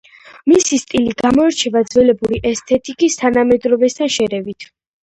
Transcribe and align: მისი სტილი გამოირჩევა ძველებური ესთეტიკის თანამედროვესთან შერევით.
მისი 0.51 0.79
სტილი 0.83 1.13
გამოირჩევა 1.19 1.85
ძველებური 1.93 2.41
ესთეტიკის 2.55 3.23
თანამედროვესთან 3.23 4.15
შერევით. 4.21 4.73